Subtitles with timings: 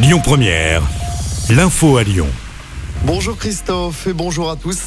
[0.00, 0.80] Lyon Première,
[1.50, 2.28] l'info à Lyon.
[3.04, 4.78] Bonjour Christophe et bonjour à tous.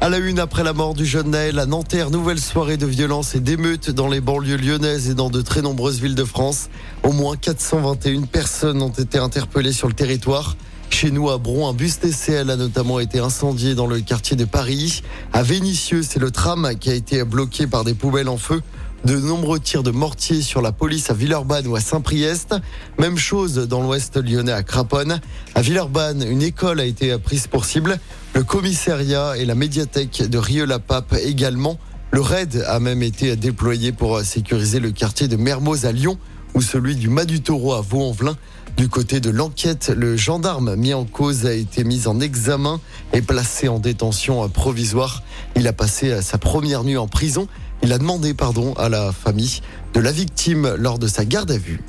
[0.00, 3.34] À la une après la mort du jeune Naël à Nanterre, nouvelle soirée de violence
[3.34, 6.70] et d'émeutes dans les banlieues lyonnaises et dans de très nombreuses villes de France.
[7.02, 10.56] Au moins 421 personnes ont été interpellées sur le territoire.
[10.88, 14.46] Chez nous, à Bron, un bus TCL a notamment été incendié dans le quartier de
[14.46, 15.02] Paris.
[15.34, 18.62] À Vénissieux, c'est le tram qui a été bloqué par des poubelles en feu.
[19.04, 22.54] De nombreux tirs de mortier sur la police à Villeurbanne ou à Saint-Priest.
[22.98, 25.20] Même chose dans l'ouest lyonnais à Craponne.
[25.54, 27.98] À Villeurbanne, une école a été prise pour cible.
[28.34, 31.78] Le commissariat et la médiathèque de Rieux-la-Pape également.
[32.12, 36.16] Le RAID a même été déployé pour sécuriser le quartier de Mermoz à Lyon
[36.54, 38.38] ou celui du Mas du Taureau à Vaux-en-Velin.
[38.76, 42.80] Du côté de l'enquête, le gendarme mis en cause a été mis en examen
[43.12, 45.22] et placé en détention provisoire.
[45.54, 47.46] Il a passé sa première nuit en prison.
[47.82, 49.60] Il a demandé pardon à la famille
[49.92, 51.82] de la victime lors de sa garde à vue.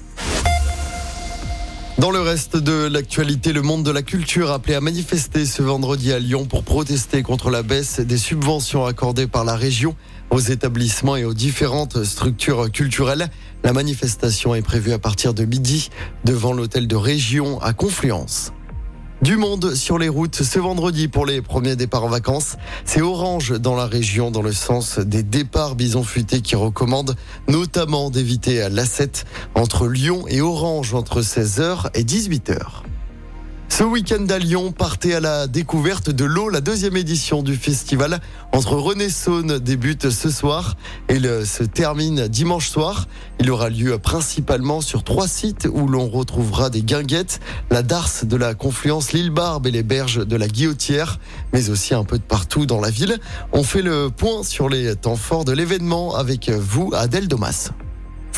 [1.98, 6.11] Dans le reste de l'actualité, le monde de la culture appelé à manifester ce vendredi
[6.11, 9.95] à Lyon pour protester contre la baisse des subventions accordées par la région
[10.30, 13.30] aux établissements et aux différentes structures culturelles.
[13.64, 15.89] La manifestation est prévue à partir de midi
[16.25, 18.52] devant l'hôtel de région à Confluence.
[19.26, 22.58] Du monde sur les routes ce vendredi pour les premiers départs en vacances.
[22.86, 27.16] C'est Orange dans la région dans le sens des départs bison futés qui recommande
[27.48, 29.23] notamment d'éviter l'A7
[29.56, 32.84] entre Lyon et Orange entre 16h et 18h.
[33.78, 36.48] Ce week-end à Lyon, partez à la découverte de l'eau.
[36.48, 38.22] La deuxième édition du festival
[38.54, 40.78] entre René-Saône débute ce soir
[41.09, 43.06] et se termine dimanche soir.
[43.42, 48.38] Il aura lieu principalement sur trois sites où l'on retrouvera des guinguettes, la Darse de
[48.38, 51.20] la Confluence, l'île Barbe et les berges de la Guillotière,
[51.52, 53.20] mais aussi un peu de partout dans la ville.
[53.52, 57.72] On fait le point sur les temps forts de l'événement avec vous, Adèle Domas.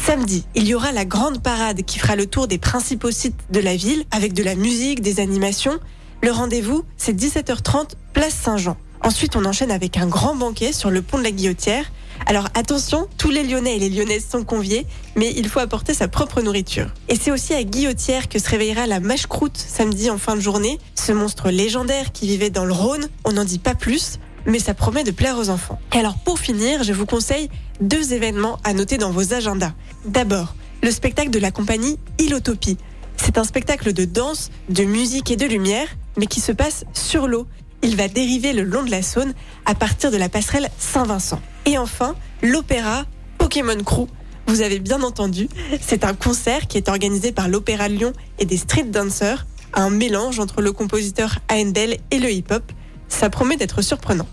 [0.08, 3.60] Samedi, il y aura la grande parade qui fera le tour des principaux sites de
[3.60, 5.80] la ville avec de la musique, des animations.
[6.24, 8.78] Le rendez-vous, c'est 17h30, place Saint-Jean.
[9.04, 11.92] Ensuite, on enchaîne avec un grand banquet sur le pont de la Guillotière.
[12.26, 14.86] Alors attention, tous les Lyonnais et les Lyonnaises sont conviés,
[15.18, 16.88] mais il faut apporter sa propre nourriture.
[17.10, 20.80] Et c'est aussi à Guillotière que se réveillera la mâche-croûte samedi en fin de journée.
[20.96, 24.74] Ce monstre légendaire qui vivait dans le Rhône, on n'en dit pas plus mais ça
[24.74, 25.80] promet de plaire aux enfants.
[25.94, 27.50] Et alors pour finir, je vous conseille
[27.82, 29.74] deux événements à noter dans vos agendas.
[30.06, 32.78] D'abord, le spectacle de la compagnie Ilotopie.
[33.18, 35.88] C'est un spectacle de danse, de musique et de lumière,
[36.18, 37.46] mais qui se passe sur l'eau.
[37.84, 39.34] Il va dériver le long de la Saône
[39.66, 41.42] à partir de la passerelle Saint-Vincent.
[41.66, 43.06] Et enfin, l'opéra
[43.38, 44.08] Pokémon Crew.
[44.48, 45.50] Vous avez bien entendu,
[45.82, 50.40] c'est un concert qui est organisé par l'Opéra Lyon et des street dancers, un mélange
[50.40, 52.64] entre le compositeur Handel et le hip-hop.
[53.10, 54.28] Ça promet d'être surprenant.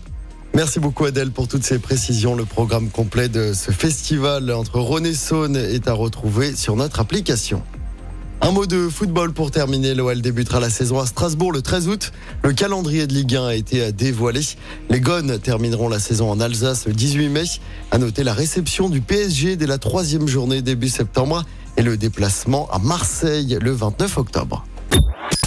[0.53, 2.33] Merci beaucoup Adèle pour toutes ces précisions.
[2.33, 7.01] Le programme complet de ce festival entre Rhône et Saône est à retrouver sur notre
[7.01, 7.61] application.
[8.41, 9.95] Un mot de football pour terminer.
[9.95, 12.11] L'OL débutera la saison à Strasbourg le 13 août.
[12.43, 14.41] Le calendrier de Ligue 1 a été dévoilé.
[14.89, 17.43] Les Gones termineront la saison en Alsace le 18 mai.
[17.91, 21.43] À noter la réception du PSG dès la troisième journée début septembre
[21.75, 24.65] et le déplacement à Marseille le 29 octobre.